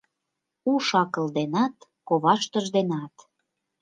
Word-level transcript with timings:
Уш-акыл 0.71 1.27
денат, 1.37 1.75
коваштыж 2.07 2.65
денат. 2.75 3.13